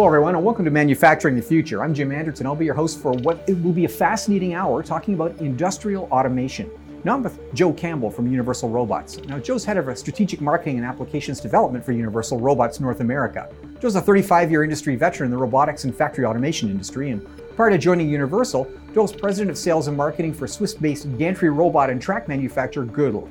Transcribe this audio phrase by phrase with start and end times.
[0.00, 1.82] Hello, everyone, and welcome to Manufacturing the Future.
[1.82, 2.46] I'm Jim Anderson.
[2.46, 6.04] I'll be your host for what it will be a fascinating hour talking about industrial
[6.04, 6.70] automation.
[7.04, 9.18] Now I'm with Joe Campbell from Universal Robots.
[9.24, 13.50] Now, Joe's head of strategic marketing and applications development for Universal Robots North America.
[13.78, 17.22] Joe's a 35 year industry veteran in the robotics and factory automation industry, and
[17.54, 21.90] prior to joining Universal, Joe's president of sales and marketing for Swiss based gantry robot
[21.90, 23.30] and track manufacturer Güdel.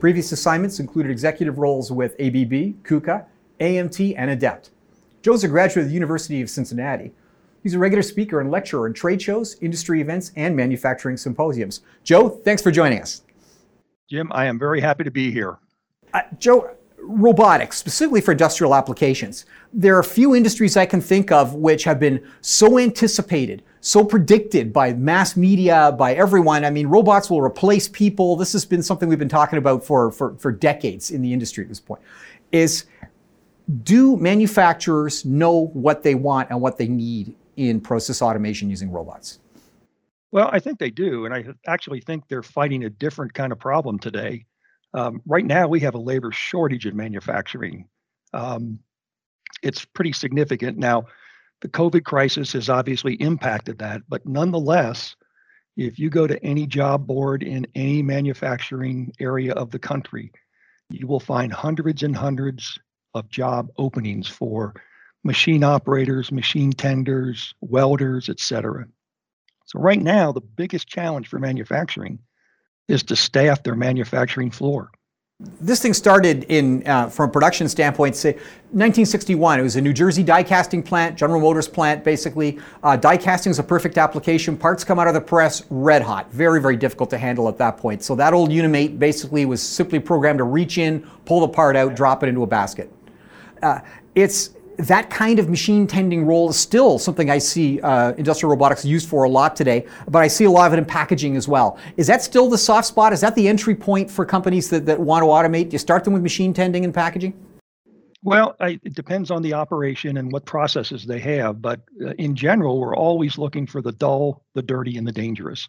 [0.00, 3.26] Previous assignments included executive roles with ABB, KUKA,
[3.60, 4.70] AMT, and Adept.
[5.22, 7.12] Joe's a graduate of the University of Cincinnati.
[7.62, 11.82] He's a regular speaker and lecturer in trade shows, industry events, and manufacturing symposiums.
[12.04, 13.22] Joe, thanks for joining us.
[14.08, 15.58] Jim, I am very happy to be here.
[16.14, 19.44] Uh, Joe, robotics, specifically for industrial applications,
[19.74, 24.72] there are few industries I can think of which have been so anticipated, so predicted
[24.72, 26.64] by mass media, by everyone.
[26.64, 28.36] I mean, robots will replace people.
[28.36, 31.62] This has been something we've been talking about for, for, for decades in the industry
[31.62, 32.00] at this point.
[32.52, 32.86] Is
[33.70, 39.38] do manufacturers know what they want and what they need in process automation using robots?
[40.32, 41.24] Well, I think they do.
[41.24, 44.46] And I actually think they're fighting a different kind of problem today.
[44.94, 47.88] Um, right now, we have a labor shortage in manufacturing.
[48.32, 48.78] Um,
[49.62, 50.78] it's pretty significant.
[50.78, 51.06] Now,
[51.60, 55.14] the COVID crisis has obviously impacted that, but nonetheless,
[55.76, 60.32] if you go to any job board in any manufacturing area of the country,
[60.88, 62.78] you will find hundreds and hundreds
[63.14, 64.74] of job openings for
[65.24, 68.86] machine operators, machine tenders, welders, etc.
[69.66, 72.18] So right now, the biggest challenge for manufacturing
[72.88, 74.90] is to staff their manufacturing floor.
[75.58, 78.32] This thing started in, uh, from a production standpoint, say
[78.72, 79.58] 1961.
[79.58, 82.58] It was a New Jersey die casting plant, General Motors plant, basically.
[82.82, 84.54] Uh, die casting is a perfect application.
[84.54, 86.30] Parts come out of the press red hot.
[86.30, 88.02] Very, very difficult to handle at that point.
[88.02, 91.94] So that old Unimate basically was simply programmed to reach in, pull the part out,
[91.94, 92.92] drop it into a basket.
[93.62, 93.80] Uh,
[94.14, 98.84] it's that kind of machine tending role is still something I see uh, industrial robotics
[98.84, 101.46] used for a lot today, but I see a lot of it in packaging as
[101.46, 101.78] well.
[101.96, 103.12] Is that still the soft spot?
[103.12, 105.68] Is that the entry point for companies that, that want to automate?
[105.68, 107.34] Do you start them with machine tending and packaging?
[108.22, 112.34] Well, I, it depends on the operation and what processes they have, but uh, in
[112.34, 115.68] general, we're always looking for the dull, the dirty, and the dangerous.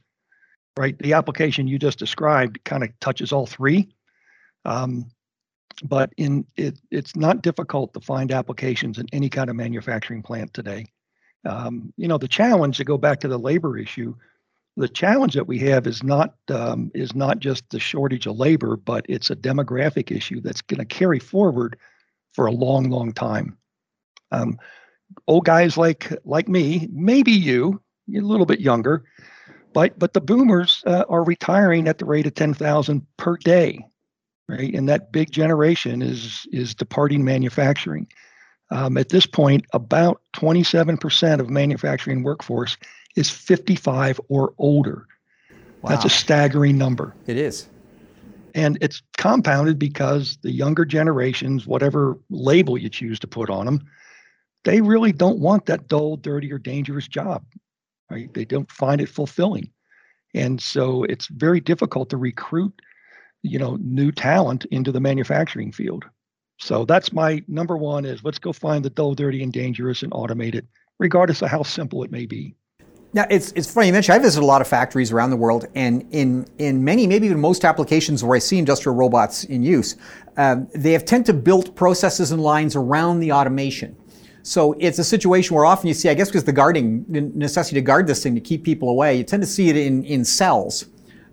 [0.78, 0.98] Right?
[1.00, 3.90] The application you just described kind of touches all three.
[4.64, 5.12] Um,
[5.84, 10.54] but in it, it's not difficult to find applications in any kind of manufacturing plant
[10.54, 10.86] today.
[11.46, 14.16] Um, you know, the challenge to go back to the labor issue,
[14.78, 18.76] the challenge that we have is not um, is not just the shortage of labor,
[18.76, 21.78] but it's a demographic issue that's going to carry forward
[22.34, 23.58] for a long, long time.
[24.32, 24.58] Um,
[25.28, 29.04] old guys like like me, maybe you, you're a little bit younger,
[29.74, 33.86] but but the boomers uh, are retiring at the rate of ten thousand per day
[34.48, 34.74] right?
[34.74, 38.08] And that big generation is is departing manufacturing.
[38.72, 42.78] Um, at this point, about 27% of manufacturing workforce
[43.18, 45.08] is 55 or older.
[45.82, 45.90] Wow.
[45.90, 47.14] That's a staggering number.
[47.28, 47.68] It is.
[48.56, 53.82] And it's compounded because the younger generations, whatever label you choose to put on them,
[54.64, 57.44] they really don't want that dull, dirty, or dangerous job.
[58.10, 58.34] Right?
[58.34, 59.72] They don't find it fulfilling.
[60.34, 62.82] And so it's very difficult to recruit
[63.44, 66.06] you know new talent into the manufacturing field.
[66.60, 70.12] So that's my number one is let's go find the dull dirty and dangerous and
[70.12, 70.66] automate it
[71.00, 72.56] regardless of how simple it may be.
[73.14, 75.66] Now it's, it's funny you mentioned I visit a lot of factories around the world,
[75.76, 79.98] and in in many, maybe even most applications where I see industrial robots in use,
[80.38, 83.98] um, they have tend to build processes and lines around the automation.
[84.44, 87.82] So it's a situation where often you see, I guess, because the guarding necessity to
[87.82, 90.86] guard this thing to keep people away, you tend to see it in in cells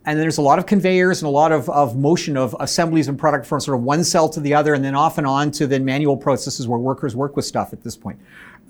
[0.05, 3.09] and then there's a lot of conveyors and a lot of, of motion of assemblies
[3.09, 5.51] and product from sort of one cell to the other and then off and on
[5.51, 8.19] to then manual processes where workers work with stuff at this point.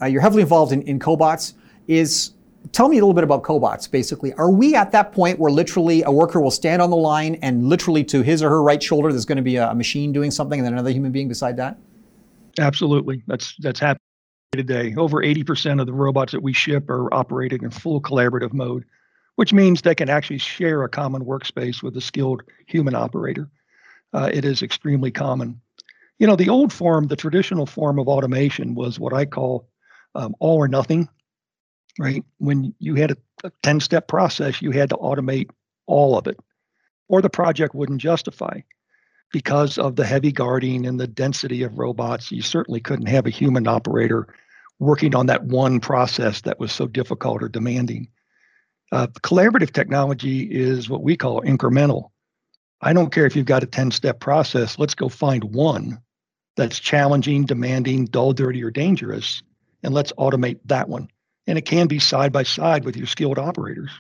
[0.01, 1.55] Uh, you're heavily involved in, in cobots.
[1.87, 2.33] Is
[2.73, 4.33] tell me a little bit about cobots basically.
[4.35, 7.69] Are we at that point where literally a worker will stand on the line and
[7.69, 10.59] literally to his or her right shoulder there's going to be a, machine doing something
[10.59, 11.79] and then another human being beside that?
[12.59, 13.23] Absolutely.
[13.27, 14.01] That's that's happening
[14.53, 14.95] today.
[14.97, 18.85] Over 80% of the robots that we ship are operating in full collaborative mode
[19.39, 23.49] which means they can actually share a common workspace with a skilled human operator.
[24.13, 25.61] Uh, it is extremely common.
[26.19, 29.69] You know, the old form, the traditional form of automation was what I call
[30.17, 31.09] um, all or nothing,
[32.01, 32.25] right?
[32.39, 33.13] When you had
[33.45, 35.51] a 10 step process, you had to automate
[35.87, 36.41] all of it,
[37.07, 38.63] or the project wouldn't justify.
[39.33, 43.31] Because of the heavy guarding and the density of robots, you certainly couldn't have a
[43.31, 44.35] human operator
[44.81, 48.09] working on that one process that was so difficult or demanding.
[48.91, 52.11] Uh, collaborative technology is what we call incremental.
[52.81, 56.01] I don't care if you've got a 10 step process, let's go find one
[56.57, 59.43] that's challenging, demanding, dull, dirty, or dangerous,
[59.83, 61.09] and let's automate that one.
[61.47, 63.91] And it can be side by side with your skilled operators.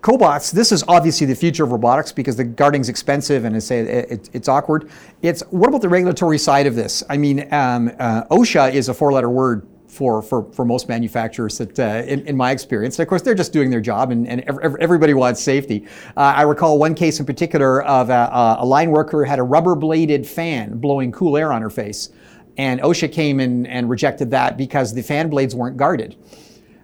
[0.00, 4.28] Cobots, this is obviously the future of robotics because the guarding's expensive and it's, it,
[4.32, 4.90] it's awkward.
[5.22, 7.02] It's what about the regulatory side of this?
[7.08, 9.66] I mean, um, uh, OSHA is a four-letter word
[9.98, 12.96] for, for, for most manufacturers that, uh, in, in, my experience.
[12.98, 14.44] And of course, they're just doing their job and, and
[14.78, 15.88] everybody wants safety.
[16.16, 19.74] Uh, I recall one case in particular of a, a line worker had a rubber
[19.74, 22.10] bladed fan blowing cool air on her face.
[22.58, 26.14] And OSHA came in and rejected that because the fan blades weren't guarded.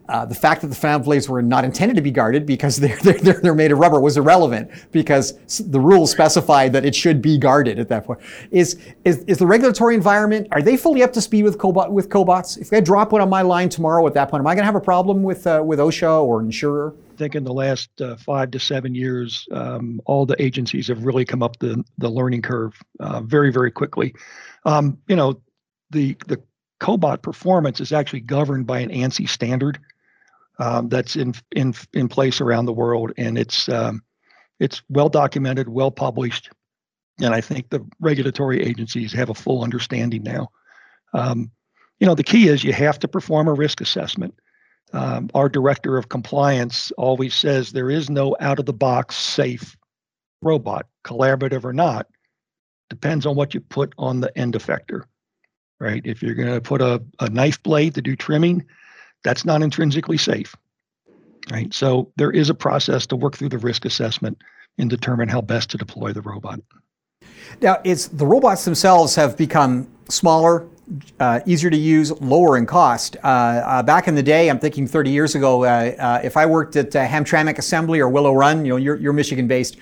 [0.07, 2.97] Uh, the fact that the fan blades were not intended to be guarded because they're,
[2.99, 7.39] they're, they're made of rubber was irrelevant because the rules specified that it should be
[7.39, 8.21] guarded at that point.
[8.51, 12.11] Is, is, is the regulatory environment, are they fully up to speed with, cobot, with
[12.11, 12.59] cobots?
[12.59, 14.67] If I drop one on my line tomorrow at that point, am I going to
[14.67, 16.95] have a problem with, uh, with OSHA or insurer?
[17.15, 21.05] I think in the last uh, five to seven years, um, all the agencies have
[21.05, 24.15] really come up the, the learning curve uh, very, very quickly.
[24.67, 25.41] Um, you know,
[25.91, 26.43] the, the
[26.81, 29.79] cobot performance is actually governed by an ANSI standard
[30.59, 34.03] um, that's in in in place around the world, and it's um,
[34.61, 36.51] it's well documented, well published,
[37.21, 40.49] and I think the regulatory agencies have a full understanding now.
[41.13, 41.51] Um,
[41.99, 44.35] you know, the key is you have to perform a risk assessment.
[44.93, 49.77] Um, our director of compliance always says there is no out of the box safe
[50.43, 52.07] robot, collaborative or not.
[52.91, 55.05] Depends on what you put on the end effector,
[55.81, 56.03] right?
[56.05, 58.65] If you're going to put a, a knife blade to do trimming,
[59.25, 60.55] that's not intrinsically safe.
[61.51, 61.75] Right.
[61.75, 64.39] So there is a process to work through the risk assessment
[64.79, 66.61] and determine how best to deploy the robot.
[67.61, 70.67] Now, it's the robots themselves have become smaller,
[71.21, 73.17] uh, easier to use, lower in cost.
[73.23, 76.47] Uh, uh, back in the day, I'm thinking 30 years ago, uh, uh, if I
[76.47, 79.77] worked at uh, Hamtramck Assembly or Willow Run, you know, you're, you're Michigan-based,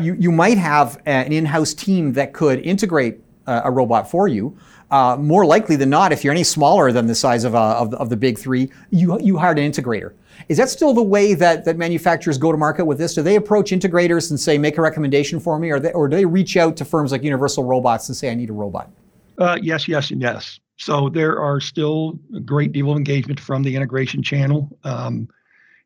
[0.00, 4.56] you, you might have an in-house team that could integrate a robot for you.
[4.92, 7.90] Uh, more likely than not, if you're any smaller than the size of, uh, of,
[7.90, 10.12] the, of, the, big three, you, you hired an integrator.
[10.50, 13.14] Is that still the way that, that manufacturers go to market with this?
[13.14, 15.70] Do they approach integrators and say, make a recommendation for me?
[15.70, 18.34] Or, they, or do they reach out to firms like Universal Robots and say, I
[18.34, 18.90] need a robot?
[19.38, 20.60] Uh, yes, yes, and yes.
[20.76, 24.68] So there are still a great deal of engagement from the integration channel.
[24.84, 25.26] Um,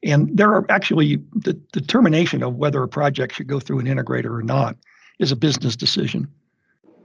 [0.03, 4.37] and there are actually the determination of whether a project should go through an integrator
[4.37, 4.77] or not
[5.21, 6.27] is a business decision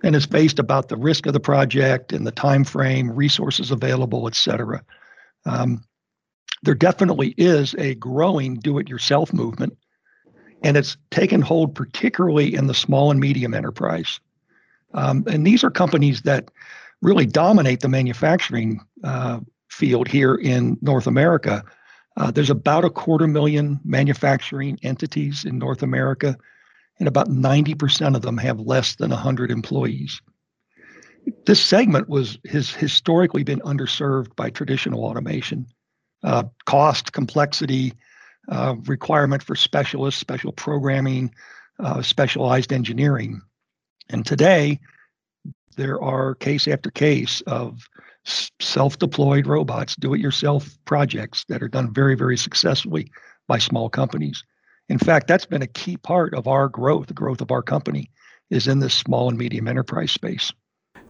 [0.03, 4.27] and it's based about the risk of the project and the time frame, resources available,
[4.27, 4.83] et cetera.
[5.45, 5.83] Um,
[6.63, 9.77] there definitely is a growing do-it-yourself movement,
[10.63, 14.19] and it's taken hold particularly in the small and medium enterprise.
[14.94, 16.51] Um, and these are companies that
[17.01, 19.39] really dominate the manufacturing uh,
[19.69, 21.63] field here in North America.
[22.18, 26.38] Uh, there's about a quarter million manufacturing entities in North America
[27.01, 30.21] and about 90% of them have less than 100 employees.
[31.48, 35.65] This segment was has historically been underserved by traditional automation.
[36.24, 37.94] Uh, cost, complexity,
[38.50, 41.33] uh, requirement for specialists, special programming,
[41.80, 43.42] uh, specialized engineering.
[44.09, 44.80] And today,
[45.77, 47.89] there are case after case of
[48.59, 53.12] self deployed robots, do it yourself projects that are done very, very successfully
[53.47, 54.44] by small companies.
[54.89, 58.10] In fact, that's been a key part of our growth, the growth of our company,
[58.50, 60.51] is in this small and medium enterprise space.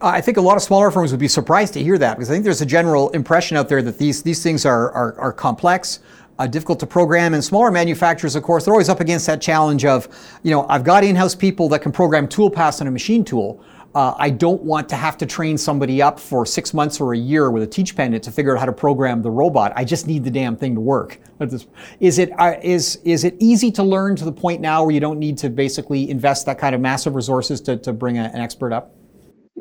[0.01, 2.33] I think a lot of smaller firms would be surprised to hear that because I
[2.33, 5.99] think there's a general impression out there that these these things are are, are complex,
[6.39, 9.85] uh, difficult to program, and smaller manufacturers, of course, they're always up against that challenge
[9.85, 10.07] of,
[10.41, 13.63] you know, I've got in-house people that can program tool paths on a machine tool,
[13.93, 17.17] uh, I don't want to have to train somebody up for six months or a
[17.17, 19.73] year with a teach pendant to figure out how to program the robot.
[19.75, 21.19] I just need the damn thing to work.
[21.99, 24.99] Is it uh, is is it easy to learn to the point now where you
[24.99, 28.41] don't need to basically invest that kind of massive resources to to bring a, an
[28.41, 28.95] expert up?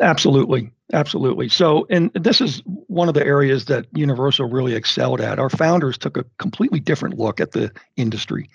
[0.01, 1.49] Absolutely, absolutely.
[1.49, 5.39] So, and this is one of the areas that Universal really excelled at.
[5.39, 8.49] Our founders took a completely different look at the industry.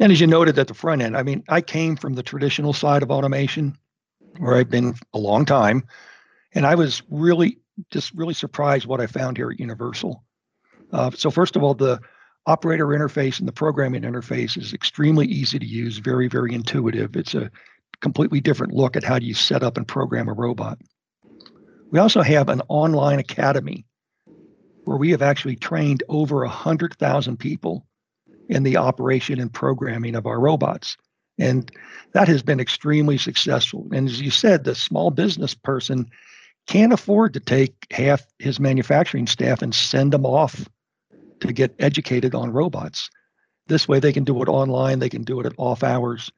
[0.00, 2.72] And as you noted at the front end, I mean, I came from the traditional
[2.72, 3.76] side of automation
[4.38, 5.84] where I've been a long time.
[6.54, 7.58] And I was really
[7.90, 10.22] just really surprised what I found here at Universal.
[10.92, 12.00] Uh, so first of all, the
[12.46, 17.14] operator interface and the programming interface is extremely easy to use, very, very intuitive.
[17.14, 17.50] It's a
[18.00, 20.78] completely different look at how do you set up and program a robot.
[21.90, 23.84] We also have an online academy
[24.84, 27.86] where we have actually trained over 100,000 people
[28.48, 30.96] in the operation and programming of our robots.
[31.38, 31.70] And
[32.12, 33.86] that has been extremely successful.
[33.92, 36.10] And as you said, the small business person
[36.66, 40.68] can't afford to take half his manufacturing staff and send them off
[41.40, 43.08] to get educated on robots.
[43.68, 46.30] This way, they can do it online, they can do it at off hours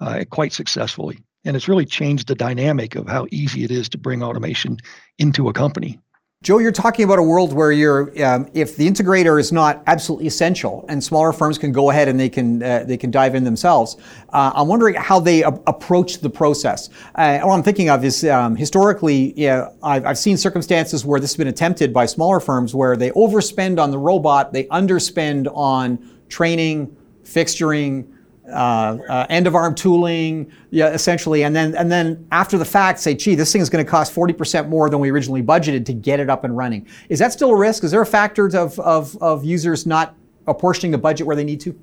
[0.00, 1.18] uh, quite successfully.
[1.44, 4.78] And it's really changed the dynamic of how easy it is to bring automation
[5.18, 5.98] into a company.
[6.44, 10.26] Joe, you're talking about a world where you're, um, if the integrator is not absolutely
[10.26, 13.44] essential, and smaller firms can go ahead and they can uh, they can dive in
[13.44, 13.96] themselves.
[14.28, 16.90] Uh, I'm wondering how they a- approach the process.
[17.14, 21.38] Uh, what I'm thinking of is um, historically, I've, I've seen circumstances where this has
[21.38, 25.98] been attempted by smaller firms where they overspend on the robot, they underspend on
[26.28, 28.13] training, fixturing,
[28.48, 32.98] uh, uh, end of arm tooling, yeah, essentially, and then and then after the fact
[33.00, 35.94] say, gee, this thing is going to cost 40% more than we originally budgeted to
[35.94, 36.86] get it up and running.
[37.08, 37.84] Is that still a risk?
[37.84, 40.14] Is there a factor of of, of users not
[40.46, 41.78] apportioning the budget where they need to?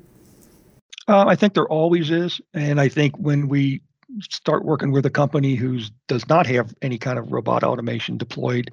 [1.08, 3.82] Uh, I think there always is, and I think when we
[4.20, 8.70] start working with a company who does not have any kind of robot automation deployed,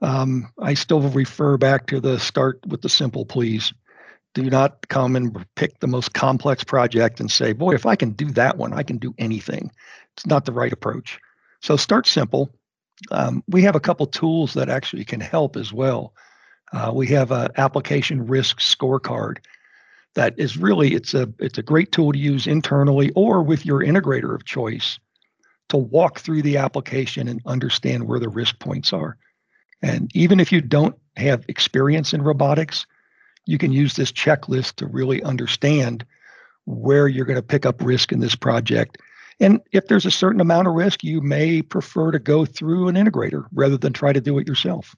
[0.00, 3.74] um, I still refer back to the start with the simple, please
[4.36, 8.10] do not come and pick the most complex project and say, boy, if I can
[8.10, 9.70] do that one, I can do anything.
[10.12, 11.18] It's not the right approach.
[11.62, 12.54] So start simple.
[13.10, 16.12] Um, we have a couple tools that actually can help as well.
[16.70, 19.38] Uh, we have an application risk scorecard
[20.14, 23.80] that is really it's a it's a great tool to use internally or with your
[23.80, 24.98] integrator of choice
[25.70, 29.16] to walk through the application and understand where the risk points are.
[29.80, 32.86] And even if you don't have experience in robotics,
[33.46, 36.04] you can use this checklist to really understand
[36.66, 38.98] where you're going to pick up risk in this project.
[39.38, 42.96] And if there's a certain amount of risk, you may prefer to go through an
[42.96, 44.96] integrator rather than try to do it yourself.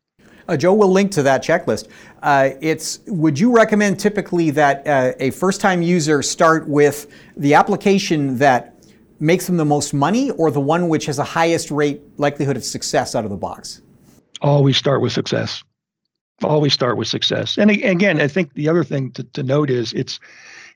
[0.48, 1.88] Uh, Joe will link to that checklist.
[2.22, 8.38] Uh, it's would you recommend typically that uh, a first-time user start with the application
[8.38, 8.74] that
[9.20, 12.64] makes them the most money, or the one which has the highest rate likelihood of
[12.64, 13.82] success out of the box?
[14.40, 15.62] Always start with success
[16.42, 17.58] always start with success.
[17.58, 20.20] And again, I think the other thing to, to note is it's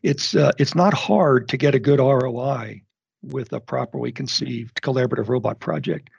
[0.03, 2.83] it's uh, it's not hard to get a good ROI
[3.23, 6.11] with a properly conceived collaborative robot project.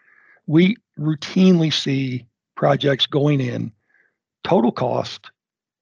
[0.47, 3.71] We routinely see projects going in
[4.43, 5.31] total cost,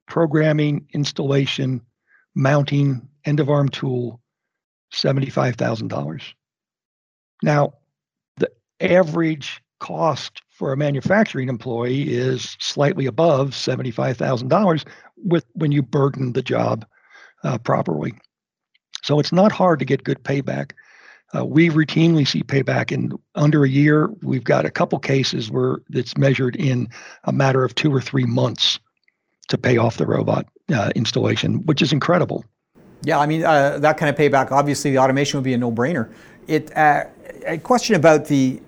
[0.08, 1.82] programming, installation,
[2.36, 4.20] mounting, end of arm tool,
[4.94, 6.34] $75,000.
[7.44, 7.74] Now,
[8.38, 14.86] the average cost for a manufacturing employee is slightly above $75,000
[15.18, 16.86] with when you burden the job
[17.44, 18.13] uh, properly.
[19.01, 20.74] So it's not hard to get good payback.
[21.36, 24.12] Uh, we routinely see payback in under a year.
[24.22, 26.88] We've got a couple cases where it's measured in
[27.24, 28.77] a matter of two or three months
[29.48, 32.46] to pay off the robot uh, installation, which is incredible.
[33.01, 34.51] Yeah, I mean uh, that kind of payback.
[34.51, 36.13] Obviously, the automation would be a no-brainer.
[36.48, 37.06] It uh,
[37.48, 38.62] a question about the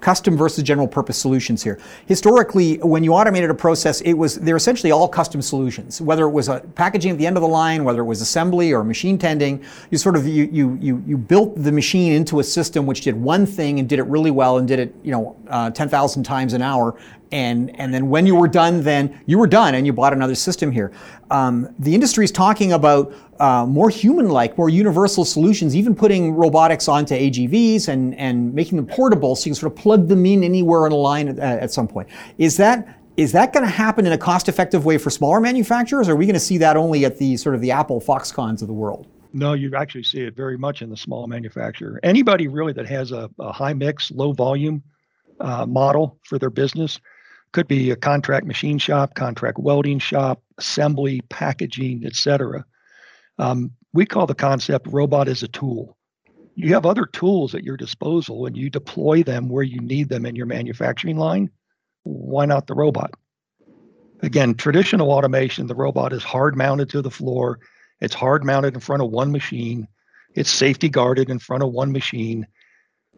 [0.00, 1.78] custom versus general purpose solutions here.
[2.06, 6.00] Historically, when you automated a process, it was they're essentially all custom solutions.
[6.00, 8.72] Whether it was a packaging at the end of the line, whether it was assembly
[8.72, 12.44] or machine tending, you sort of you you you, you built the machine into a
[12.44, 15.36] system which did one thing and did it really well and did it you know
[15.48, 16.96] uh, ten thousand times an hour,
[17.32, 20.34] and and then when you were done, then you were done, and you bought another
[20.34, 20.92] system here.
[21.30, 26.88] Um, the industry is talking about uh, more human-like, more universal solutions, even putting robotics
[26.88, 30.42] onto AGVs and and making them portable, so you can sort of plug them in
[30.42, 32.08] anywhere on a line at, at some point.
[32.38, 36.12] Is that is that going to happen in a cost-effective way for smaller manufacturers, or
[36.12, 38.68] are we going to see that only at the sort of the Apple Foxconns of
[38.68, 39.06] the world?
[39.32, 42.00] No, you actually see it very much in the small manufacturer.
[42.02, 44.82] Anybody really that has a, a high mix, low volume
[45.38, 47.00] uh, model for their business
[47.52, 52.64] could be a contract machine shop, contract welding shop, assembly, packaging, etc.
[53.38, 55.96] Um, we call the concept robot as a tool.
[56.54, 60.26] You have other tools at your disposal and you deploy them where you need them
[60.26, 61.50] in your manufacturing line.
[62.04, 63.12] Why not the robot?
[64.22, 67.58] Again, traditional automation, the robot is hard mounted to the floor.
[68.00, 69.88] It's hard mounted in front of one machine.
[70.34, 72.46] It's safety guarded in front of one machine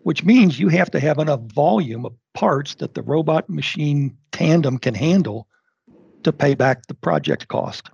[0.03, 4.79] which means you have to have enough volume of parts that the robot machine tandem
[4.79, 5.47] can handle
[6.23, 7.91] to pay back the project cost.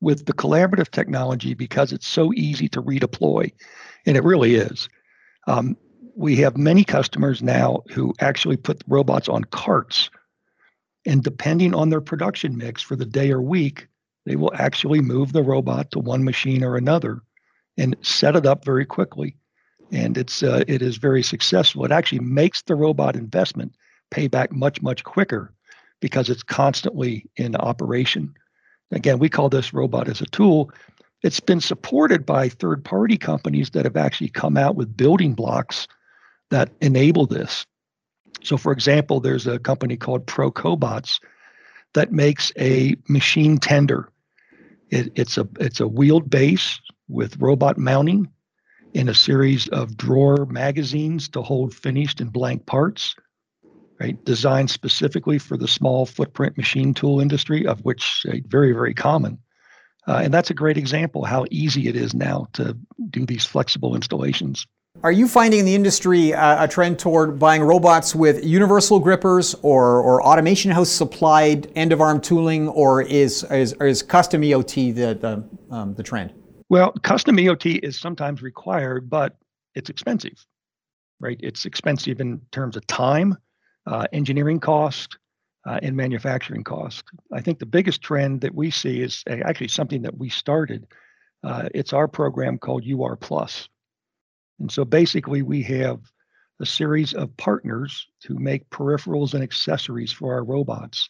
[0.00, 3.52] With the collaborative technology, because it's so easy to redeploy,
[4.04, 4.88] and it really is,
[5.46, 5.76] um,
[6.16, 10.10] we have many customers now who actually put robots on carts.
[11.06, 13.88] And depending on their production mix for the day or week,
[14.26, 17.22] they will actually move the robot to one machine or another
[17.76, 19.36] and set it up very quickly
[19.92, 21.84] and it's uh, it is very successful.
[21.84, 23.76] It actually makes the robot investment
[24.10, 25.52] pay back much much quicker
[26.00, 28.34] because it's constantly in operation.
[28.90, 30.70] Again, we call this robot as a tool.
[31.22, 35.86] It's been supported by third party companies that have actually come out with building blocks
[36.50, 37.64] that enable this.
[38.42, 41.20] So, for example, there's a company called ProCobots
[41.94, 44.08] that makes a machine tender.
[44.90, 48.28] It, it's a it's a wheeled base with robot mounting
[48.94, 53.14] in a series of drawer magazines to hold finished and blank parts.
[54.00, 54.22] right?
[54.24, 59.38] Designed specifically for the small footprint machine tool industry, of which uh, very, very common.
[60.08, 62.76] Uh, and that's a great example how easy it is now to
[63.10, 64.66] do these flexible installations.
[65.02, 69.54] Are you finding in the industry uh, a trend toward buying robots with universal grippers
[69.62, 74.94] or, or automation house supplied end of arm tooling, or is, is, is custom EOT
[74.94, 76.34] the, the, um, the trend?
[76.68, 79.36] Well, custom EOT is sometimes required, but
[79.74, 80.44] it's expensive,
[81.20, 81.38] right?
[81.42, 83.36] It's expensive in terms of time,
[83.86, 85.18] uh, engineering cost,
[85.66, 87.04] uh, and manufacturing cost.
[87.32, 90.86] I think the biggest trend that we see is actually something that we started.
[91.44, 93.68] Uh, it's our program called UR Plus.
[94.58, 96.00] And so basically, we have
[96.60, 101.08] a series of partners who make peripherals and accessories for our robots.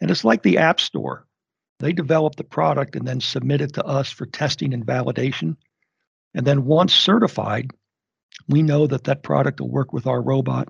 [0.00, 1.26] And it's like the App Store.
[1.80, 5.56] They develop the product and then submit it to us for testing and validation.
[6.34, 7.70] And then once certified,
[8.48, 10.68] we know that that product will work with our robot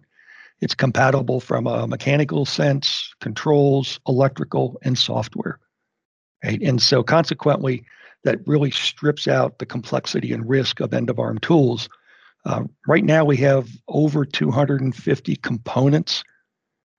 [0.61, 5.59] it's compatible from a mechanical sense, controls, electrical, and software.
[6.45, 6.61] Right?
[6.61, 7.85] And so consequently,
[8.25, 11.89] that really strips out the complexity and risk of end of arm tools.
[12.45, 16.25] Uh, right now, we have over 250 components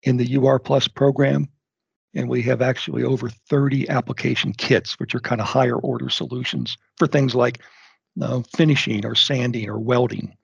[0.03, 1.48] in the UR Plus program,
[2.13, 6.77] and we have actually over 30 application kits, which are kind of higher order solutions
[6.98, 7.60] for things like
[8.22, 10.36] uh, finishing or sanding or welding.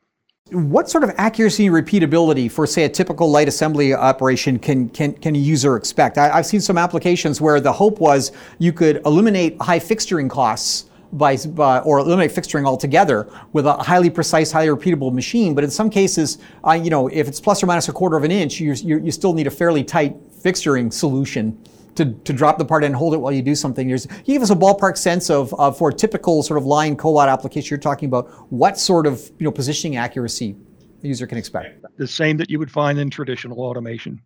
[0.52, 5.12] What sort of accuracy and repeatability for, say, a typical light assembly operation can, can,
[5.14, 6.18] can a user expect?
[6.18, 10.86] I, have seen some applications where the hope was you could eliminate high fixturing costs
[11.12, 15.54] by, uh, or eliminate fixturing altogether with a highly precise, highly repeatable machine.
[15.54, 18.24] But in some cases, uh, you know, if it's plus or minus a quarter of
[18.24, 21.58] an inch, you, you, you still need a fairly tight fixturing solution
[21.98, 23.88] to, to drop the part and hold it while you do something.
[23.88, 26.96] There's, you give us a ballpark sense of, of for a typical sort of line
[26.96, 30.56] cobot application you're talking about, what sort of you know positioning accuracy
[31.02, 31.84] the user can expect?
[31.98, 34.22] The same that you would find in traditional automation,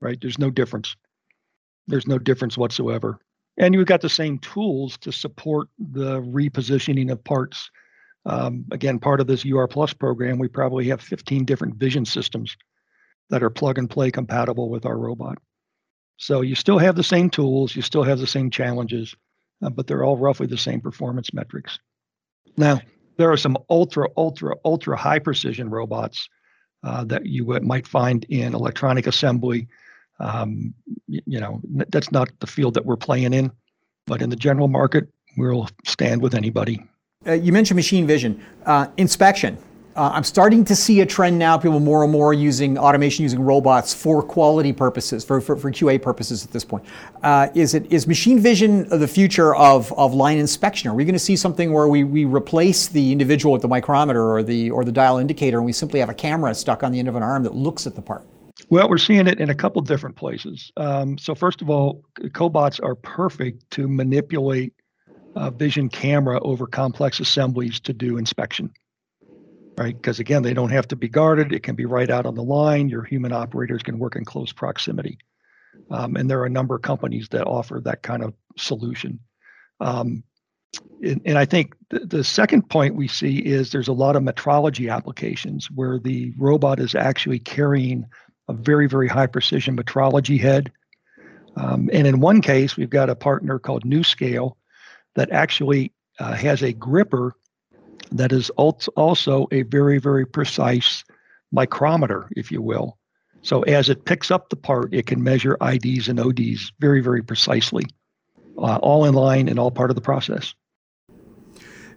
[0.00, 0.18] right?
[0.20, 0.96] There's no difference.
[1.86, 3.18] There's no difference whatsoever.
[3.58, 7.70] And you've got the same tools to support the repositioning of parts.
[8.24, 12.56] Um, again, part of this UR Plus program, we probably have 15 different vision systems
[13.30, 15.38] that are plug and play compatible with our robot.
[16.18, 19.14] So you still have the same tools, you still have the same challenges,
[19.62, 21.78] uh, but they're all roughly the same performance metrics.
[22.56, 22.80] Now,
[23.16, 26.28] there are some ultra, ultra, ultra high precision robots
[26.82, 29.68] uh, that you might find in electronic assembly.
[30.18, 30.74] Um,
[31.06, 33.52] you, you know, that's not the field that we're playing in,
[34.06, 36.84] but in the general market, we'll stand with anybody.
[37.26, 38.44] Uh, you mentioned machine vision.
[38.66, 39.56] Uh, inspection.
[39.98, 43.40] Uh, I'm starting to see a trend now, people more and more using automation, using
[43.40, 46.84] robots for quality purposes, for, for, for QA purposes at this point.
[47.24, 50.88] Uh, is it is machine vision the future of, of line inspection?
[50.88, 54.22] Are we going to see something where we, we replace the individual with the micrometer
[54.22, 57.00] or the or the dial indicator and we simply have a camera stuck on the
[57.00, 58.24] end of an arm that looks at the part?
[58.68, 60.70] Well, we're seeing it in a couple different places.
[60.76, 64.74] Um, so first of all, cobots are perfect to manipulate
[65.34, 68.72] uh, vision camera over complex assemblies to do inspection
[69.78, 69.96] right?
[69.96, 71.52] Because again, they don't have to be guarded.
[71.52, 72.88] It can be right out on the line.
[72.88, 75.18] Your human operators can work in close proximity.
[75.90, 79.20] Um, and there are a number of companies that offer that kind of solution.
[79.80, 80.24] Um,
[81.02, 84.22] and, and, I think the, the second point we see is there's a lot of
[84.22, 88.04] metrology applications where the robot is actually carrying
[88.48, 90.72] a very, very high precision metrology head.
[91.56, 94.56] Um, and in one case, we've got a partner called New Scale
[95.14, 97.34] that actually uh, has a gripper
[98.12, 101.04] that is also a very, very precise
[101.52, 102.98] micrometer, if you will.
[103.42, 107.22] So as it picks up the part, it can measure IDs and ODs very, very
[107.22, 107.84] precisely,
[108.58, 110.54] uh, all in line and all part of the process.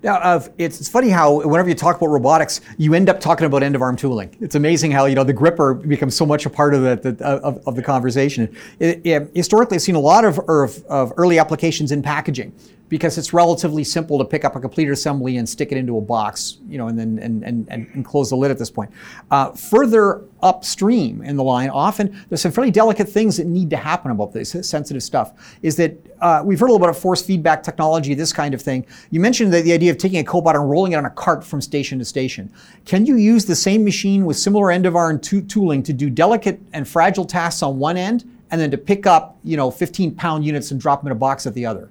[0.04, 3.46] Now, uh, it's, it's funny how whenever you talk about robotics, you end up talking
[3.46, 4.36] about end of arm tooling.
[4.42, 7.26] It's amazing how you know the gripper becomes so much a part of the, the
[7.26, 8.56] of, of, the conversation.
[8.80, 12.52] It, it, historically, I've seen a lot of, of, of early applications in packaging
[12.92, 16.02] because it's relatively simple to pick up a completed assembly and stick it into a
[16.02, 18.92] box, you know, and then and, and, and, close the lid at this point.
[19.32, 23.78] Uh, further upstream in the line, often there's some fairly delicate things that need to
[23.78, 25.32] happen about this sensitive stuff.
[25.62, 28.62] Is that uh, we've heard a little bit of force feedback technology, this kind of
[28.62, 28.86] thing.
[29.10, 31.46] You mentioned the, the idea of taking a cobot and rolling it on a cart
[31.46, 32.52] from station to station.
[32.84, 36.10] Can you use the same machine with similar end of arm to- tooling to do
[36.10, 40.14] delicate and fragile tasks on one end, and then to pick up, you know, 15
[40.16, 41.90] pound units and drop them in a box at the other?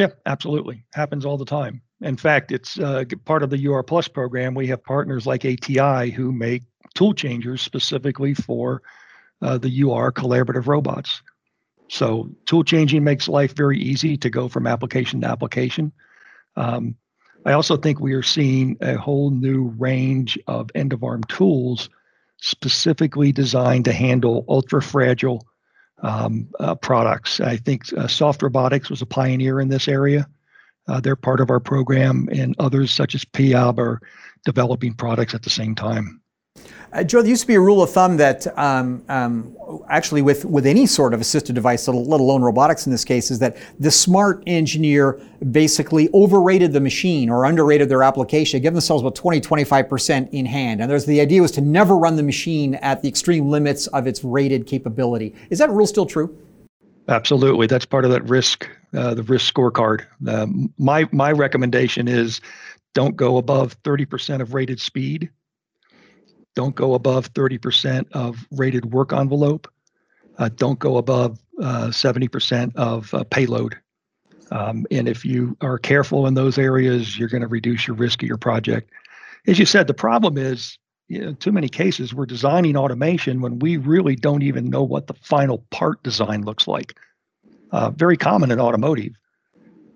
[0.00, 0.82] Yeah, absolutely.
[0.94, 1.82] Happens all the time.
[2.00, 4.54] In fact, it's uh, part of the UR Plus program.
[4.54, 6.62] We have partners like ATI who make
[6.94, 8.80] tool changers specifically for
[9.42, 11.20] uh, the UR collaborative robots.
[11.90, 15.92] So tool changing makes life very easy to go from application to application.
[16.56, 16.94] Um,
[17.44, 21.90] I also think we are seeing a whole new range of end of arm tools
[22.40, 25.46] specifically designed to handle ultra fragile
[26.02, 27.40] um, uh, products.
[27.40, 30.28] I think uh, Soft Robotics was a pioneer in this area.
[30.88, 34.00] Uh, they're part of our program, and others such as PIAB are
[34.44, 36.19] developing products at the same time.
[36.92, 39.56] Uh, Joe, there used to be a rule of thumb that um, um,
[39.88, 43.38] actually with, with any sort of assisted device, let alone robotics in this case, is
[43.38, 45.20] that the smart engineer
[45.52, 50.82] basically overrated the machine or underrated their application, give themselves about 20, 25% in hand.
[50.82, 54.08] And there's the idea was to never run the machine at the extreme limits of
[54.08, 55.34] its rated capability.
[55.48, 56.36] Is that rule still true?
[57.08, 57.68] Absolutely.
[57.68, 60.06] That's part of that risk, uh, the risk scorecard.
[60.26, 60.46] Uh,
[60.76, 62.40] my, my recommendation is
[62.94, 65.30] don't go above 30% of rated speed
[66.54, 69.68] don't go above 30% of rated work envelope.
[70.38, 73.76] Uh, don't go above uh, 70% of uh, payload.
[74.50, 78.22] Um, and if you are careful in those areas, you're going to reduce your risk
[78.22, 78.90] of your project.
[79.46, 80.76] As you said, the problem is,
[81.08, 85.06] you know, too many cases we're designing automation when we really don't even know what
[85.06, 86.96] the final part design looks like.
[87.72, 89.12] Uh, very common in automotive,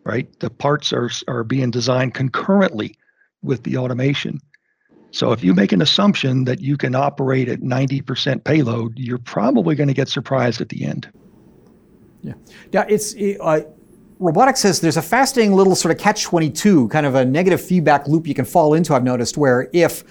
[0.05, 0.29] right?
[0.41, 2.97] The parts are are being designed concurrently
[3.43, 4.41] with the automation.
[5.15, 9.77] So if you make an assumption that you can operate at 90% payload, you're probably
[9.77, 11.09] going to get surprised at the end.
[12.23, 12.33] Yeah.
[12.73, 13.61] Yeah, it's uh,
[14.19, 18.09] robotics says there's a fascinating little sort of catch 22, kind of a negative feedback
[18.09, 20.03] loop you can fall into I've noticed where if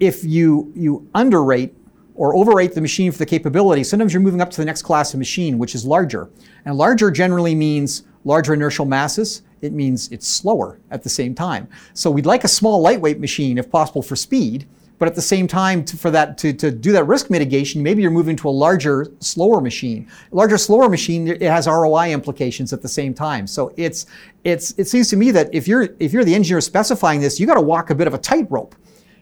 [0.00, 1.74] if you you underrate
[2.14, 5.12] or overrate the machine for the capability, sometimes you're moving up to the next class
[5.12, 6.30] of machine, which is larger.
[6.64, 11.68] And larger generally means larger inertial masses it means it's slower at the same time.
[11.94, 14.66] So we'd like a small lightweight machine if possible for speed,
[14.98, 18.00] but at the same time to, for that to, to do that risk mitigation, maybe
[18.00, 20.08] you're moving to a larger, slower machine.
[20.32, 23.46] A larger, slower machine, it has ROI implications at the same time.
[23.46, 24.06] So it's
[24.44, 27.46] it's it seems to me that if you're if you're the engineer specifying this, you
[27.46, 28.74] got to walk a bit of a tightrope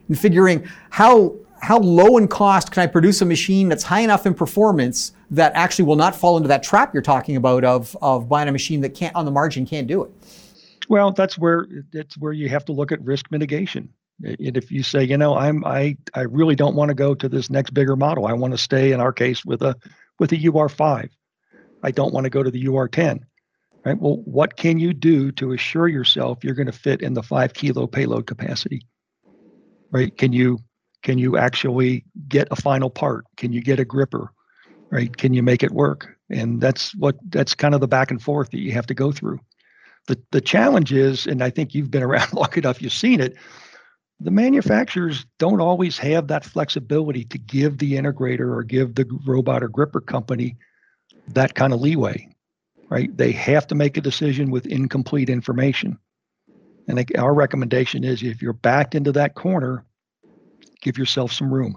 [0.08, 1.34] in figuring how
[1.64, 5.50] how low in cost can I produce a machine that's high enough in performance that
[5.54, 8.82] actually will not fall into that trap you're talking about of, of buying a machine
[8.82, 10.10] that can't on the margin can't do it?
[10.90, 13.88] Well, that's where it's where you have to look at risk mitigation.
[14.22, 17.28] And if you say, you know, I'm I I really don't want to go to
[17.30, 18.26] this next bigger model.
[18.26, 19.74] I want to stay in our case with a
[20.18, 21.08] with a UR5.
[21.82, 23.20] I don't want to go to the UR10.
[23.86, 23.98] Right?
[23.98, 27.54] Well, what can you do to assure yourself you're going to fit in the five
[27.54, 28.86] kilo payload capacity?
[29.90, 30.14] Right?
[30.16, 30.58] Can you
[31.04, 33.26] can you actually get a final part?
[33.36, 34.32] Can you get a gripper?
[34.90, 35.14] Right?
[35.14, 36.16] Can you make it work?
[36.30, 39.12] And that's what that's kind of the back and forth that you have to go
[39.12, 39.38] through.
[40.06, 43.36] The the challenge is, and I think you've been around long enough, you've seen it.
[44.20, 49.62] The manufacturers don't always have that flexibility to give the integrator or give the robot
[49.62, 50.56] or gripper company
[51.28, 52.28] that kind of leeway,
[52.88, 53.14] right?
[53.14, 55.98] They have to make a decision with incomplete information.
[56.86, 59.84] And our recommendation is if you're backed into that corner,
[60.84, 61.76] give yourself some room.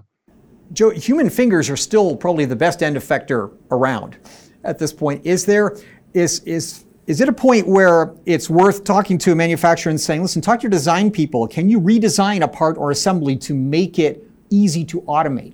[0.73, 4.17] Joe, human fingers are still probably the best end effector around
[4.63, 5.25] at this point.
[5.25, 5.77] Is there
[6.13, 10.21] is is is it a point where it's worth talking to a manufacturer and saying,
[10.21, 11.47] listen, talk to your design people.
[11.47, 15.53] Can you redesign a part or assembly to make it easy to automate?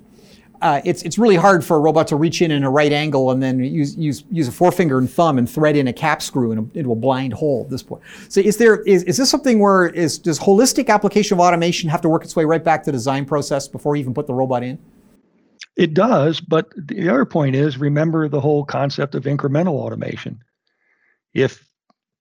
[0.64, 3.32] Uh, it's, it's really hard for a robot to reach in in a right angle
[3.32, 6.54] and then use, use, use a forefinger and thumb and thread in a cap screw
[6.54, 8.02] in a, into a blind hole at this point.
[8.30, 12.00] So is there, is, is this something where is, does holistic application of automation have
[12.00, 14.34] to work its way right back to the design process before you even put the
[14.34, 14.80] robot in?
[15.76, 20.42] It does, but the other point is remember the whole concept of incremental automation.
[21.34, 21.68] If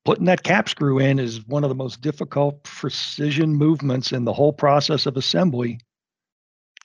[0.04, 4.32] putting that cap screw in is one of the most difficult precision movements in the
[4.32, 5.78] whole process of assembly,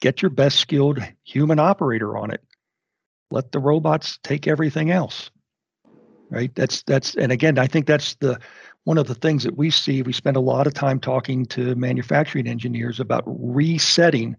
[0.00, 2.42] get your best skilled human operator on it.
[3.30, 5.30] Let the robots take everything else.
[6.30, 6.54] Right?
[6.54, 8.38] That's that's and again, I think that's the
[8.84, 10.02] one of the things that we see.
[10.02, 14.36] We spend a lot of time talking to manufacturing engineers about resetting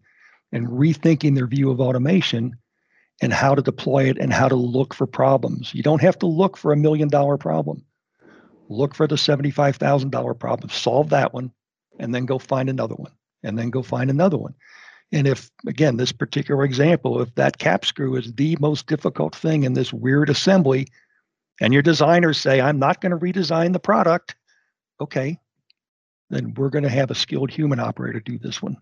[0.51, 2.55] and rethinking their view of automation
[3.21, 5.73] and how to deploy it and how to look for problems.
[5.73, 7.83] You don't have to look for a million dollar problem.
[8.69, 11.51] Look for the $75,000 problem, solve that one,
[11.97, 13.11] and then go find another one,
[13.43, 14.53] and then go find another one.
[15.11, 19.63] And if, again, this particular example, if that cap screw is the most difficult thing
[19.63, 20.87] in this weird assembly,
[21.61, 24.35] and your designers say, I'm not going to redesign the product,
[25.01, 25.39] okay,
[26.29, 28.77] then we're going to have a skilled human operator do this one.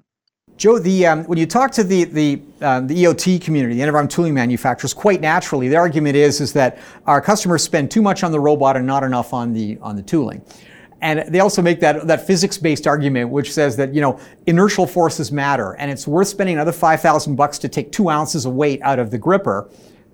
[0.58, 3.90] Joe, the, um, when you talk to the, the, um, the EOT community, the end
[3.90, 8.02] of arm tooling manufacturers, quite naturally, the argument is, is that our customers spend too
[8.02, 10.42] much on the robot and not enough on the, on the tooling.
[11.02, 15.32] And they also make that, that physics-based argument, which says that, you know, inertial forces
[15.32, 18.98] matter, and it's worth spending another 5,000 bucks to take two ounces of weight out
[18.98, 19.70] of the gripper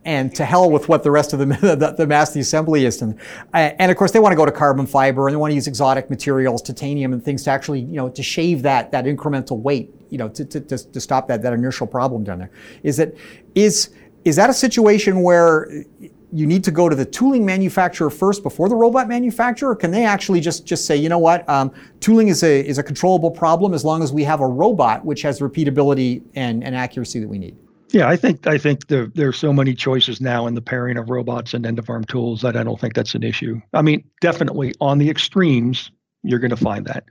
[0.06, 3.02] and to hell with what the rest of the, the, the mass the assembly is.
[3.02, 3.18] And,
[3.54, 5.68] and of course, they want to go to carbon fiber and they want to use
[5.68, 9.94] exotic materials, titanium and things to actually, you know, to shave that, that incremental weight,
[10.10, 12.52] you know, to, to, to stop that, that inertial problem down there.
[12.84, 13.16] Is that,
[13.56, 13.92] is,
[14.26, 15.86] is that a situation where
[16.34, 19.76] you need to go to the tooling manufacturer first before the robot manufacturer?
[19.76, 22.84] Can they actually just, just say, you know what, um, tooling is a, is a
[22.84, 27.20] controllable problem as long as we have a robot which has repeatability and, and accuracy
[27.20, 27.56] that we need?
[27.92, 31.12] Yeah, I think I think there there's so many choices now in the pairing of
[31.12, 33.62] robots and end of arm tools that I don't think that's an issue.
[33.72, 35.92] I mean, definitely on the extremes,
[36.24, 37.04] you're going to find that.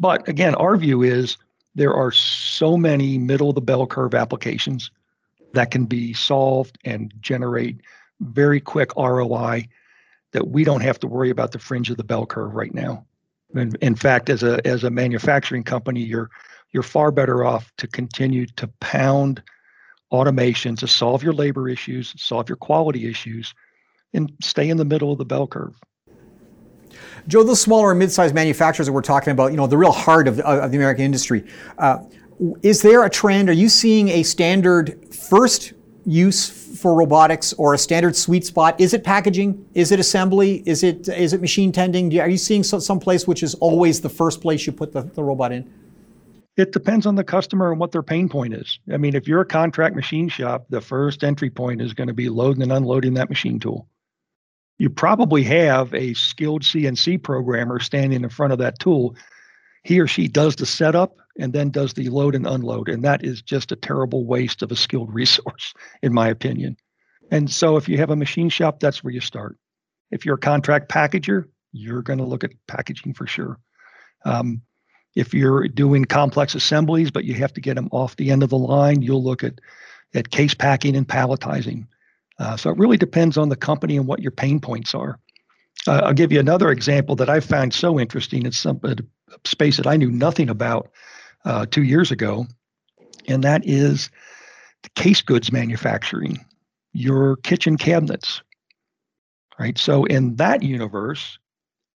[0.00, 1.36] But again, our view is
[1.74, 4.90] there are so many middle of the bell curve applications
[5.52, 7.82] that can be solved and generate
[8.20, 9.68] very quick ROI
[10.32, 13.04] that we don't have to worry about the fringe of the bell curve right now.
[13.54, 16.30] In, in fact, as a as a manufacturing company, you're
[16.72, 19.42] you're far better off to continue to pound
[20.10, 23.54] automation to solve your labor issues, solve your quality issues,
[24.12, 25.74] and stay in the middle of the bell curve.
[27.26, 30.28] Joe, those smaller and mid-sized manufacturers that we're talking about, you know, the real heart
[30.28, 31.44] of, of the American industry,
[31.78, 31.98] uh,
[32.62, 33.48] is there a trend?
[33.50, 35.72] Are you seeing a standard first
[36.08, 36.48] use
[36.80, 38.80] for robotics or a standard sweet spot?
[38.80, 39.64] Is it packaging?
[39.74, 40.62] Is it assembly?
[40.64, 42.18] Is it is it machine tending?
[42.18, 45.22] Are you seeing some place which is always the first place you put the, the
[45.22, 45.70] robot in?
[46.56, 48.80] It depends on the customer and what their pain point is.
[48.92, 52.14] I mean, if you're a contract machine shop, the first entry point is going to
[52.14, 53.86] be loading and unloading that machine tool.
[54.78, 59.14] You probably have a skilled CNC programmer standing in front of that tool.
[59.88, 62.90] He or she does the setup and then does the load and unload.
[62.90, 65.72] And that is just a terrible waste of a skilled resource,
[66.02, 66.76] in my opinion.
[67.30, 69.56] And so if you have a machine shop, that's where you start.
[70.10, 73.58] If you're a contract packager, you're going to look at packaging for sure.
[74.26, 74.60] Um,
[75.16, 78.50] if you're doing complex assemblies, but you have to get them off the end of
[78.50, 79.58] the line, you'll look at,
[80.12, 81.86] at case packing and palletizing.
[82.38, 85.18] Uh, so it really depends on the company and what your pain points are.
[85.86, 88.46] Uh, I'll give you another example that I found so interesting.
[88.46, 88.96] It's some a
[89.44, 90.90] space that I knew nothing about
[91.44, 92.46] uh, two years ago,
[93.26, 94.10] and that is
[94.94, 96.44] case goods manufacturing,
[96.92, 98.42] your kitchen cabinets.
[99.58, 99.78] Right.
[99.78, 101.38] So in that universe,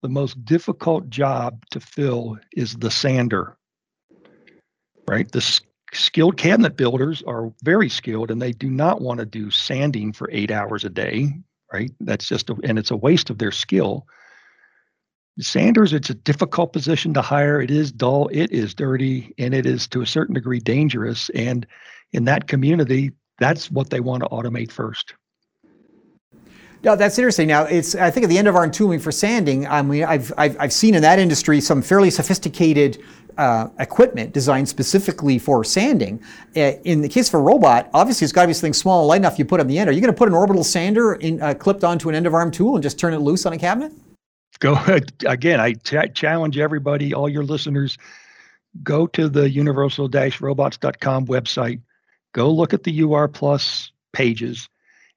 [0.03, 3.57] the most difficult job to fill is the sander.
[5.07, 5.31] Right?
[5.31, 5.61] The
[5.93, 10.29] skilled cabinet builders are very skilled and they do not want to do sanding for
[10.33, 11.33] 8 hours a day,
[11.73, 11.91] right?
[12.01, 14.07] That's just a, and it's a waste of their skill.
[15.41, 17.61] Sanders, it's a difficult position to hire.
[17.61, 21.31] It is dull, it is dirty, and it is to a certain degree dangerous.
[21.31, 21.67] And
[22.13, 25.15] in that community, that's what they want to automate first.
[26.85, 27.47] No, that's interesting.
[27.47, 30.33] Now, it's I think at the end of our tooling for sanding, I mean, I've,
[30.37, 33.01] I've, I've seen in that industry some fairly sophisticated
[33.39, 36.21] uh, equipment designed specifically for sanding.
[36.57, 39.09] Uh, in the case of a robot, obviously it's got to be something small and
[39.09, 39.89] light enough you put on the end.
[39.89, 42.35] Are you going to put an orbital sander in, uh, clipped onto an end of
[42.35, 43.93] arm tool and just turn it loose on a cabinet?
[44.59, 44.77] Go
[45.27, 45.61] again.
[45.61, 47.97] I t- challenge everybody, all your listeners,
[48.83, 51.81] go to the universal-robots.com website.
[52.33, 54.69] Go look at the UR Plus pages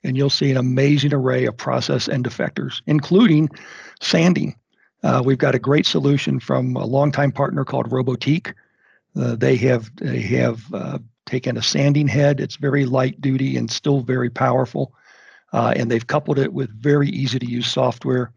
[0.05, 3.49] and you'll see an amazing array of process end effectors, including
[3.99, 4.55] sanding.
[5.03, 8.53] Uh, we've got a great solution from a longtime partner called Robotiq.
[9.15, 12.39] Uh, they have they have uh, taken a sanding head.
[12.39, 14.93] It's very light duty and still very powerful,
[15.53, 18.31] uh, and they've coupled it with very easy to use software.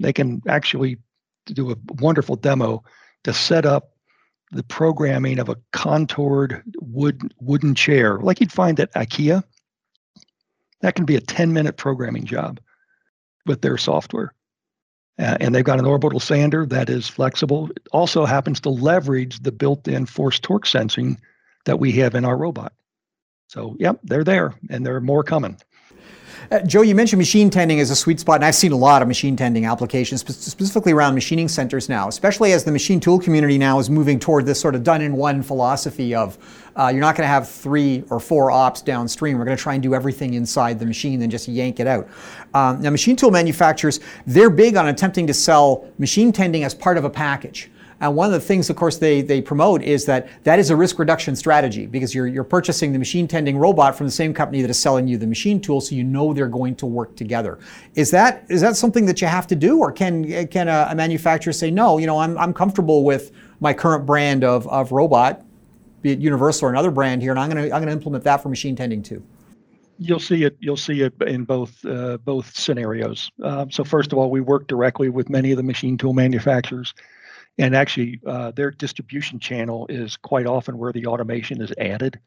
[0.00, 0.98] They can actually
[1.46, 2.82] do a wonderful demo
[3.24, 3.90] to set up
[4.50, 9.42] the programming of a contoured wood wooden chair, like you'd find at IKEA
[10.84, 12.60] that can be a 10 minute programming job
[13.46, 14.34] with their software.
[15.18, 17.70] Uh, and they've got an orbital sander that is flexible.
[17.70, 21.18] It also happens to leverage the built in force torque sensing
[21.64, 22.74] that we have in our robot.
[23.48, 25.56] So, yep, they're there and there are more coming.
[26.50, 29.00] Uh, Joe, you mentioned machine tending as a sweet spot, and I've seen a lot
[29.02, 33.56] of machine tending applications, specifically around machining centers now, especially as the machine tool community
[33.56, 36.38] now is moving toward this sort of done in one philosophy of
[36.76, 39.38] uh, you're not going to have three or four ops downstream.
[39.38, 42.08] We're going to try and do everything inside the machine and just yank it out.
[42.52, 46.98] Um, now, machine tool manufacturers, they're big on attempting to sell machine tending as part
[46.98, 47.70] of a package.
[48.00, 50.76] And one of the things, of course, they, they promote is that that is a
[50.76, 54.62] risk reduction strategy because you're, you're purchasing the machine tending robot from the same company
[54.62, 57.58] that is selling you the machine tool, so you know they're going to work together.
[57.94, 60.94] Is that is that something that you have to do, or can can a, a
[60.94, 61.98] manufacturer say no?
[61.98, 65.44] You know, I'm, I'm comfortable with my current brand of, of robot,
[66.02, 68.38] be it Universal or another brand here, and I'm going to I'm to implement that
[68.38, 69.22] for machine tending too
[69.98, 74.18] you'll see it you'll see it in both uh, both scenarios um, so first of
[74.18, 76.94] all we work directly with many of the machine tool manufacturers
[77.58, 82.18] and actually uh, their distribution channel is quite often where the automation is added.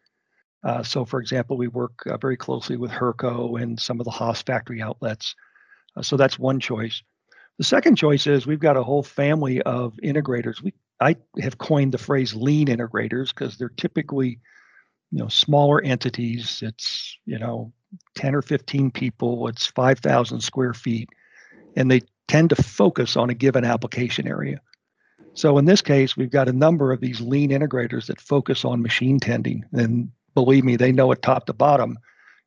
[0.64, 4.12] Uh, so, for example, we work uh, very closely with Hurco and some of the
[4.12, 5.36] Haas factory outlets.
[5.96, 7.02] Uh, so that's one choice.
[7.58, 10.62] The second choice is we've got a whole family of integrators.
[10.62, 14.40] We I have coined the phrase lean integrators because they're typically,
[15.12, 16.62] you know, smaller entities.
[16.64, 17.72] It's you know,
[18.16, 19.48] 10 or 15 people.
[19.48, 21.10] It's 5,000 square feet,
[21.76, 24.60] and they tend to focus on a given application area.
[25.38, 28.82] So in this case, we've got a number of these lean integrators that focus on
[28.82, 32.00] machine tending, and believe me, they know it top to bottom.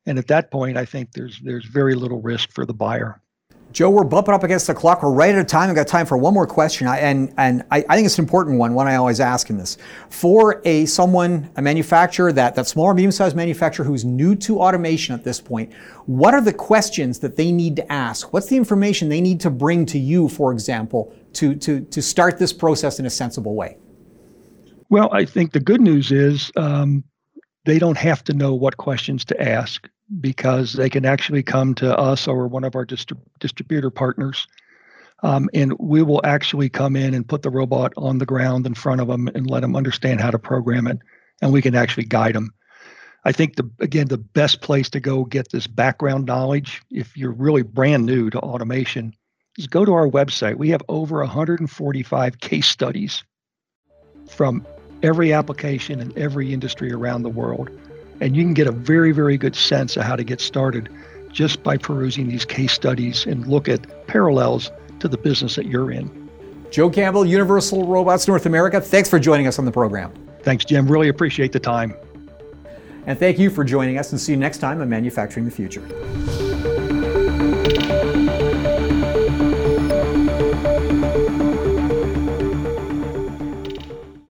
[0.06, 3.20] And at that point, I think there's there's very little risk for the buyer.
[3.70, 5.04] Joe, we're bumping up against the clock.
[5.04, 5.70] We're right at a time.
[5.70, 8.24] I've got time for one more question, I, and and I, I, think it's an
[8.24, 8.74] important one.
[8.74, 12.94] One I always ask in this: for a someone, a manufacturer that that small or
[12.94, 15.72] medium-sized manufacturer who's new to automation at this point,
[16.06, 18.32] what are the questions that they need to ask?
[18.32, 22.38] What's the information they need to bring to you, for example, to to to start
[22.38, 23.76] this process in a sensible way?
[24.88, 27.04] Well, I think the good news is um,
[27.64, 29.88] they don't have to know what questions to ask
[30.20, 34.48] because they can actually come to us or one of our distri- distributor partners.
[35.22, 38.74] Um, and we will actually come in and put the robot on the ground in
[38.74, 40.98] front of them and let them understand how to program it.
[41.42, 42.52] And we can actually guide them.
[43.24, 47.32] I think the again the best place to go get this background knowledge if you're
[47.32, 49.14] really brand new to automation
[49.58, 50.56] is go to our website.
[50.56, 53.24] We have over 145 case studies
[54.28, 54.66] from
[55.02, 57.70] every application and every industry around the world.
[58.20, 60.88] And you can get a very, very good sense of how to get started
[61.32, 65.90] just by perusing these case studies and look at parallels to the business that you're
[65.90, 66.28] in.
[66.70, 70.12] Joe Campbell, Universal Robots North America, thanks for joining us on the program.
[70.42, 70.86] Thanks, Jim.
[70.86, 71.94] Really appreciate the time.
[73.06, 76.49] And thank you for joining us and see you next time on Manufacturing the Future.